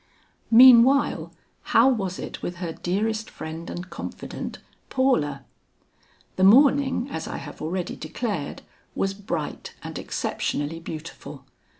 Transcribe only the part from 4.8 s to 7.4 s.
Paula? The morning, as I